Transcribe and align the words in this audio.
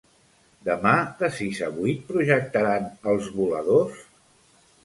Demà 0.69 0.93
de 1.19 1.29
sis 1.35 1.59
a 1.67 1.69
vuit 1.77 2.01
projectaran 2.09 2.91
"Els 3.13 3.31
voladors"? 3.39 4.05